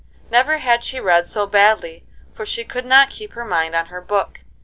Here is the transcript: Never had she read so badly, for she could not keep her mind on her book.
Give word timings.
Never 0.31 0.57
had 0.57 0.83
she 0.83 0.99
read 0.99 1.27
so 1.27 1.45
badly, 1.45 2.03
for 2.33 2.43
she 2.43 2.63
could 2.63 2.87
not 2.87 3.11
keep 3.11 3.33
her 3.33 3.45
mind 3.45 3.75
on 3.75 3.85
her 3.93 4.01
book. 4.01 4.39